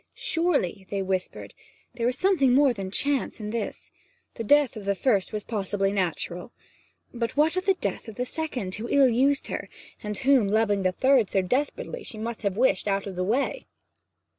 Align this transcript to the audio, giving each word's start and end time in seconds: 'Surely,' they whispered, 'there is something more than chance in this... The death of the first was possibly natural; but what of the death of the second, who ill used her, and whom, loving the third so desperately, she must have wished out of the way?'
'Surely,' 0.15 0.87
they 0.89 0.99
whispered, 1.03 1.53
'there 1.93 2.09
is 2.09 2.17
something 2.17 2.55
more 2.55 2.73
than 2.73 2.89
chance 2.89 3.39
in 3.39 3.51
this... 3.51 3.91
The 4.33 4.43
death 4.43 4.75
of 4.75 4.83
the 4.85 4.95
first 4.95 5.31
was 5.31 5.43
possibly 5.43 5.91
natural; 5.93 6.53
but 7.13 7.37
what 7.37 7.55
of 7.55 7.67
the 7.67 7.75
death 7.75 8.07
of 8.07 8.15
the 8.15 8.25
second, 8.25 8.73
who 8.73 8.87
ill 8.89 9.09
used 9.09 9.45
her, 9.45 9.69
and 10.01 10.17
whom, 10.17 10.47
loving 10.47 10.81
the 10.81 10.91
third 10.91 11.29
so 11.29 11.43
desperately, 11.43 12.03
she 12.03 12.17
must 12.17 12.41
have 12.41 12.57
wished 12.57 12.87
out 12.87 13.05
of 13.05 13.15
the 13.15 13.23
way?' 13.23 13.67